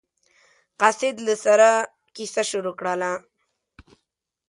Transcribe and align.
قاصد 0.79 1.15
له 1.27 1.35
سره 1.45 1.69
کیسه 2.15 2.43
شروع 2.51 2.75
کړله. 2.79 3.11